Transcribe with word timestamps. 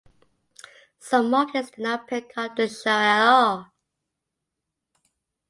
Some 0.97 1.29
markets 1.29 1.69
did 1.69 1.77
not 1.83 2.07
pick 2.07 2.33
up 2.35 2.55
the 2.55 2.67
show 2.67 2.89
at 2.89 3.23
all. 3.23 3.71